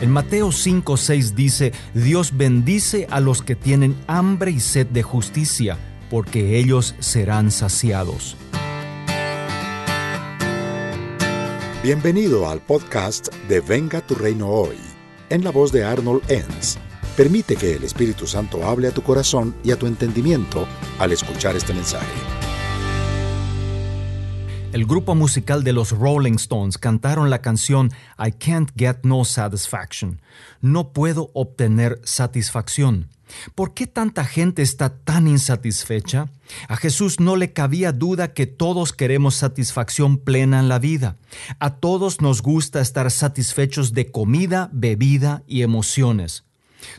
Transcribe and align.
En 0.00 0.12
Mateo 0.12 0.52
5:6 0.52 1.34
dice, 1.34 1.72
Dios 1.92 2.36
bendice 2.36 3.08
a 3.10 3.18
los 3.18 3.42
que 3.42 3.56
tienen 3.56 3.96
hambre 4.06 4.52
y 4.52 4.60
sed 4.60 4.86
de 4.86 5.02
justicia, 5.02 5.76
porque 6.08 6.56
ellos 6.58 6.94
serán 7.00 7.50
saciados. 7.50 8.36
Bienvenido 11.82 12.48
al 12.48 12.60
podcast 12.60 13.34
de 13.48 13.60
Venga 13.60 14.00
tu 14.00 14.14
reino 14.14 14.48
hoy, 14.48 14.76
en 15.30 15.42
la 15.42 15.50
voz 15.50 15.72
de 15.72 15.84
Arnold 15.84 16.22
Enns. 16.30 16.78
Permite 17.16 17.56
que 17.56 17.74
el 17.74 17.82
Espíritu 17.82 18.28
Santo 18.28 18.64
hable 18.68 18.86
a 18.86 18.92
tu 18.92 19.02
corazón 19.02 19.56
y 19.64 19.72
a 19.72 19.76
tu 19.76 19.88
entendimiento 19.88 20.68
al 21.00 21.10
escuchar 21.10 21.56
este 21.56 21.74
mensaje. 21.74 22.37
El 24.78 24.86
grupo 24.86 25.16
musical 25.16 25.64
de 25.64 25.72
los 25.72 25.90
Rolling 25.90 26.34
Stones 26.34 26.78
cantaron 26.78 27.30
la 27.30 27.42
canción 27.42 27.90
I 28.16 28.30
Can't 28.30 28.70
Get 28.76 28.98
No 29.02 29.24
Satisfaction. 29.24 30.20
No 30.60 30.92
puedo 30.92 31.32
obtener 31.34 32.00
satisfacción. 32.04 33.08
¿Por 33.56 33.74
qué 33.74 33.88
tanta 33.88 34.24
gente 34.24 34.62
está 34.62 34.90
tan 34.90 35.26
insatisfecha? 35.26 36.30
A 36.68 36.76
Jesús 36.76 37.18
no 37.18 37.34
le 37.34 37.52
cabía 37.52 37.90
duda 37.90 38.32
que 38.34 38.46
todos 38.46 38.92
queremos 38.92 39.34
satisfacción 39.34 40.16
plena 40.16 40.60
en 40.60 40.68
la 40.68 40.78
vida. 40.78 41.16
A 41.58 41.74
todos 41.74 42.20
nos 42.20 42.40
gusta 42.40 42.80
estar 42.80 43.10
satisfechos 43.10 43.94
de 43.94 44.12
comida, 44.12 44.70
bebida 44.72 45.42
y 45.48 45.62
emociones. 45.62 46.44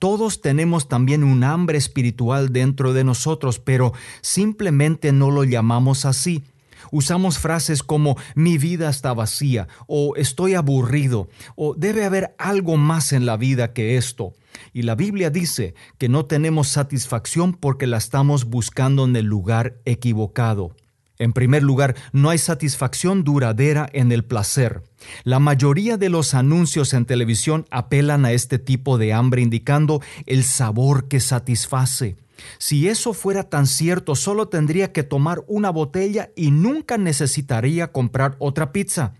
Todos 0.00 0.40
tenemos 0.40 0.88
también 0.88 1.22
un 1.22 1.44
hambre 1.44 1.78
espiritual 1.78 2.52
dentro 2.52 2.92
de 2.92 3.04
nosotros, 3.04 3.60
pero 3.60 3.92
simplemente 4.22 5.12
no 5.12 5.30
lo 5.30 5.44
llamamos 5.44 6.04
así. 6.04 6.42
Usamos 6.90 7.38
frases 7.38 7.82
como 7.82 8.16
mi 8.34 8.58
vida 8.58 8.88
está 8.90 9.12
vacía 9.14 9.68
o 9.86 10.14
estoy 10.16 10.54
aburrido 10.54 11.28
o 11.56 11.74
debe 11.74 12.04
haber 12.04 12.34
algo 12.38 12.76
más 12.76 13.12
en 13.12 13.26
la 13.26 13.36
vida 13.36 13.72
que 13.72 13.96
esto. 13.96 14.32
Y 14.72 14.82
la 14.82 14.94
Biblia 14.94 15.30
dice 15.30 15.74
que 15.98 16.08
no 16.08 16.26
tenemos 16.26 16.68
satisfacción 16.68 17.54
porque 17.54 17.86
la 17.86 17.98
estamos 17.98 18.44
buscando 18.44 19.04
en 19.04 19.16
el 19.16 19.26
lugar 19.26 19.76
equivocado. 19.84 20.74
En 21.20 21.34
primer 21.34 21.62
lugar, 21.62 21.96
no 22.12 22.30
hay 22.30 22.38
satisfacción 22.38 23.24
duradera 23.24 23.88
en 23.92 24.10
el 24.10 24.24
placer. 24.24 24.82
La 25.22 25.38
mayoría 25.38 25.98
de 25.98 26.08
los 26.08 26.32
anuncios 26.32 26.94
en 26.94 27.04
televisión 27.04 27.66
apelan 27.70 28.24
a 28.24 28.32
este 28.32 28.58
tipo 28.58 28.96
de 28.96 29.12
hambre 29.12 29.42
indicando 29.42 30.00
el 30.24 30.44
sabor 30.44 31.08
que 31.08 31.20
satisface. 31.20 32.16
Si 32.58 32.88
eso 32.88 33.12
fuera 33.12 33.44
tan 33.44 33.66
cierto, 33.66 34.14
solo 34.14 34.48
tendría 34.48 34.92
que 34.92 35.02
tomar 35.02 35.44
una 35.46 35.70
botella 35.70 36.30
y 36.36 36.50
nunca 36.50 36.98
necesitaría 36.98 37.92
comprar 37.92 38.36
otra 38.38 38.72
pizza. 38.72 39.14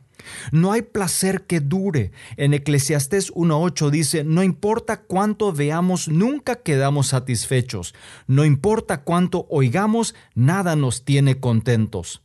No 0.52 0.72
hay 0.72 0.82
placer 0.82 1.42
que 1.46 1.60
dure. 1.60 2.12
En 2.36 2.54
Eclesiastés 2.54 3.32
1.8 3.32 3.90
dice, 3.90 4.24
no 4.24 4.42
importa 4.42 5.02
cuánto 5.02 5.52
veamos, 5.52 6.08
nunca 6.08 6.56
quedamos 6.56 7.08
satisfechos. 7.08 7.94
No 8.26 8.44
importa 8.44 9.02
cuánto 9.02 9.46
oigamos, 9.50 10.14
nada 10.34 10.76
nos 10.76 11.04
tiene 11.04 11.40
contentos. 11.40 12.22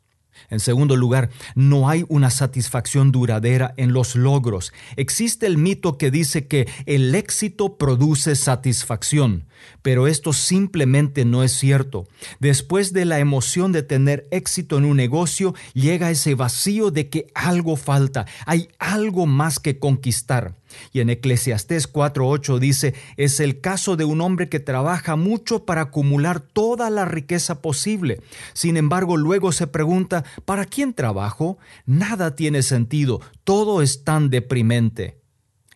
En 0.50 0.60
segundo 0.60 0.96
lugar, 0.96 1.30
no 1.56 1.90
hay 1.90 2.06
una 2.08 2.30
satisfacción 2.30 3.12
duradera 3.12 3.74
en 3.78 3.94
los 3.94 4.16
logros. 4.16 4.74
Existe 4.96 5.46
el 5.48 5.58
mito 5.58 5.98
que 5.98 6.12
dice 6.12 6.48
que 6.48 6.68
el 6.86 7.16
éxito 7.16 7.78
produce 7.78 8.36
satisfacción, 8.36 9.46
pero 9.82 10.08
esto 10.08 10.34
simplemente 10.34 11.26
no 11.26 11.44
es 11.44 11.52
cierto. 11.52 12.08
Después 12.40 12.94
de 12.94 13.06
la 13.06 13.20
emoción 13.20 13.72
de 13.72 13.84
tener 13.84 14.28
éxito 14.32 14.78
en 14.78 14.86
un 14.86 14.98
negocio, 14.98 15.56
llega 15.74 16.12
ese 16.12 16.36
vacío 16.36 16.92
de 16.92 17.10
que 17.10 17.28
algo 17.34 17.76
falta, 17.76 18.26
hay 18.46 18.70
algo 18.80 19.26
más 19.26 19.60
que 19.60 19.80
conquistar. 19.80 20.56
Y 20.92 21.00
en 21.00 21.10
Eclesiastés 21.10 21.92
4.8 21.92 22.60
dice, 22.60 22.94
es 23.18 23.40
el 23.40 23.62
caso 23.62 23.96
de 23.96 24.06
un 24.06 24.22
hombre 24.22 24.50
que 24.50 24.60
trabaja 24.60 25.16
mucho 25.16 25.66
para 25.66 25.82
acumular 25.82 26.40
toda 26.40 26.90
la 26.90 27.06
riqueza 27.06 27.62
posible. 27.62 28.22
Sin 28.54 28.78
embargo, 28.78 29.18
luego 29.18 29.52
se 29.52 29.68
pregunta, 29.68 30.24
¿para 30.46 30.66
quién 30.66 30.94
trabajo? 30.94 31.58
Nada 31.86 32.36
tiene 32.36 32.64
sentido, 32.64 33.22
todo 33.44 33.82
es 33.82 34.04
tan 34.04 34.30
deprimente. 34.30 35.25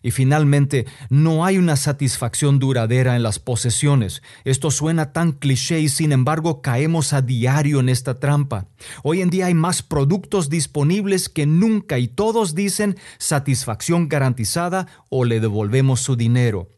Y 0.02 0.12
finalmente, 0.12 0.86
no 1.10 1.44
hay 1.46 1.58
una 1.58 1.76
satisfacción 1.76 2.58
duradera 2.58 3.18
en 3.18 3.24
las 3.24 3.40
posesiones. 3.40 4.22
Esto 4.46 4.72
suena 4.72 5.12
tan 5.12 5.34
cliché 5.34 5.82
y 5.82 5.90
sin 5.90 6.14
embargo 6.14 6.62
caemos 6.62 7.12
a 7.12 7.22
diario 7.22 7.82
en 7.82 7.90
esta 7.90 8.20
trampa. 8.20 8.68
Hoy 9.04 9.22
en 9.22 9.30
día 9.30 9.48
hay 9.48 9.54
más 9.54 9.84
productos 9.84 10.50
disponibles 10.50 11.28
que 11.28 11.46
nunca 11.46 12.00
y 12.00 12.08
todos 12.08 12.56
dicen 12.56 12.98
satisfacción 13.18 14.08
garantizada 14.08 14.88
o 15.10 15.26
le 15.26 15.42
devolvemos 15.42 16.00
su 16.00 16.16
dinero. 16.16 16.70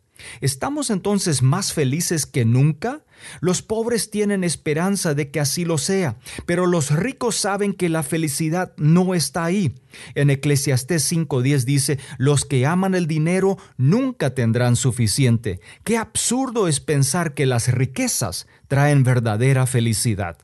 ¿Estamos 0.42 0.90
entonces 0.90 1.42
más 1.42 1.74
felices 1.74 2.26
que 2.26 2.46
nunca? 2.46 3.04
Los 3.40 3.62
pobres 3.62 4.10
tienen 4.10 4.44
esperanza 4.44 5.14
de 5.14 5.30
que 5.30 5.40
así 5.40 5.66
lo 5.66 5.78
sea, 5.78 6.18
pero 6.46 6.66
los 6.66 6.92
ricos 6.92 7.36
saben 7.36 7.74
que 7.74 7.90
la 7.90 8.04
felicidad 8.04 8.74
no 8.78 9.14
está 9.14 9.46
ahí. 9.46 9.76
En 10.16 10.30
Eclesiastés 10.30 11.12
5.10 11.12 11.64
dice, 11.64 12.00
los 12.18 12.46
que 12.46 12.66
aman 12.66 12.96
el 12.96 13.08
dinero 13.08 13.58
nunca 13.78 14.34
tendrán 14.34 14.76
suficiente. 14.76 15.60
Qué 15.84 15.98
absurdo 15.98 16.68
es 16.68 16.80
pensar 16.80 17.34
que 17.34 17.46
las 17.46 17.68
riquezas 17.68 18.48
traen 18.68 19.04
verdadera 19.04 19.66
felicidad. 19.68 20.38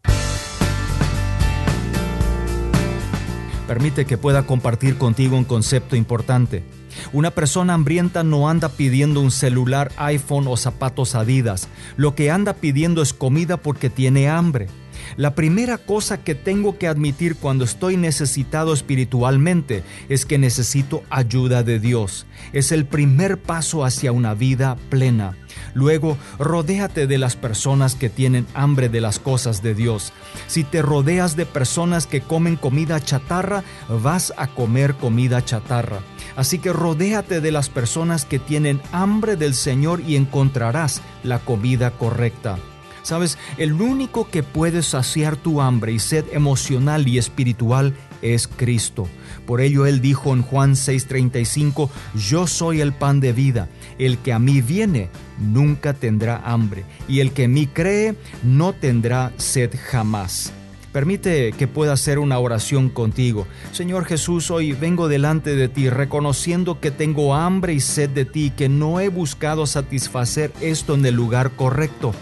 Permite 3.67 4.05
que 4.05 4.17
pueda 4.17 4.43
compartir 4.43 4.97
contigo 4.97 5.37
un 5.37 5.43
concepto 5.43 5.97
importante. 5.97 6.63
Una 7.11 7.31
persona 7.31 7.73
hambrienta 7.73 8.23
no 8.23 8.49
anda 8.49 8.69
pidiendo 8.69 9.19
un 9.19 9.29
celular 9.29 9.91
iPhone 9.97 10.47
o 10.47 10.55
zapatos 10.55 11.15
Adidas. 11.15 11.67
Lo 11.97 12.15
que 12.15 12.31
anda 12.31 12.53
pidiendo 12.53 13.01
es 13.01 13.13
comida 13.13 13.57
porque 13.57 13.89
tiene 13.89 14.29
hambre. 14.29 14.67
La 15.15 15.35
primera 15.35 15.77
cosa 15.77 16.23
que 16.23 16.35
tengo 16.35 16.77
que 16.77 16.87
admitir 16.87 17.35
cuando 17.35 17.63
estoy 17.63 17.97
necesitado 17.97 18.73
espiritualmente 18.73 19.83
es 20.09 20.25
que 20.25 20.37
necesito 20.37 21.03
ayuda 21.09 21.63
de 21.63 21.79
Dios. 21.79 22.25
Es 22.53 22.71
el 22.71 22.85
primer 22.85 23.41
paso 23.41 23.85
hacia 23.85 24.11
una 24.11 24.33
vida 24.33 24.75
plena. 24.89 25.35
Luego, 25.73 26.17
rodéate 26.39 27.07
de 27.07 27.17
las 27.17 27.35
personas 27.35 27.95
que 27.95 28.09
tienen 28.09 28.45
hambre 28.53 28.89
de 28.89 29.01
las 29.01 29.19
cosas 29.19 29.61
de 29.61 29.73
Dios. 29.73 30.13
Si 30.47 30.63
te 30.63 30.81
rodeas 30.81 31.35
de 31.35 31.45
personas 31.45 32.07
que 32.07 32.21
comen 32.21 32.55
comida 32.55 32.99
chatarra, 32.99 33.63
vas 33.89 34.33
a 34.37 34.47
comer 34.47 34.95
comida 34.95 35.43
chatarra. 35.43 35.99
Así 36.35 36.59
que 36.59 36.73
rodéate 36.73 37.41
de 37.41 37.51
las 37.51 37.69
personas 37.69 38.25
que 38.25 38.39
tienen 38.39 38.81
hambre 38.91 39.35
del 39.35 39.55
Señor 39.55 40.01
y 40.01 40.15
encontrarás 40.15 41.01
la 41.23 41.39
comida 41.39 41.91
correcta. 41.91 42.57
Sabes, 43.03 43.37
el 43.57 43.73
único 43.73 44.29
que 44.29 44.43
puede 44.43 44.81
saciar 44.81 45.35
tu 45.35 45.61
hambre 45.61 45.93
y 45.93 45.99
sed 45.99 46.25
emocional 46.31 47.07
y 47.07 47.17
espiritual 47.17 47.93
es 48.21 48.47
Cristo. 48.47 49.07
Por 49.45 49.61
ello 49.61 49.85
Él 49.85 50.01
dijo 50.01 50.33
en 50.33 50.41
Juan 50.41 50.75
6:35, 50.75 51.89
Yo 52.15 52.47
soy 52.47 52.81
el 52.81 52.93
pan 52.93 53.19
de 53.19 53.33
vida, 53.33 53.69
el 53.97 54.17
que 54.17 54.33
a 54.33 54.39
mí 54.39 54.61
viene 54.61 55.09
nunca 55.39 55.93
tendrá 55.93 56.41
hambre, 56.45 56.83
y 57.07 57.19
el 57.19 57.31
que 57.31 57.43
en 57.43 57.53
mí 57.53 57.67
cree 57.67 58.15
no 58.43 58.73
tendrá 58.73 59.31
sed 59.37 59.71
jamás. 59.89 60.51
Permite 60.91 61.51
que 61.51 61.67
pueda 61.67 61.93
hacer 61.93 62.17
una 62.17 62.39
oración 62.39 62.89
contigo. 62.89 63.45
Señor 63.71 64.05
Jesús, 64.05 64.49
hoy 64.49 64.71
vengo 64.71 65.07
delante 65.07 65.55
de 65.55 65.69
ti 65.69 65.89
reconociendo 65.89 66.79
que 66.79 66.91
tengo 66.91 67.35
hambre 67.35 67.73
y 67.73 67.81
sed 67.81 68.09
de 68.09 68.25
ti, 68.25 68.51
que 68.55 68.67
no 68.67 68.99
he 68.99 69.09
buscado 69.09 69.67
satisfacer 69.67 70.51
esto 70.59 70.95
en 70.95 71.05
el 71.05 71.13
lugar 71.13 71.51
correcto. 71.51 72.13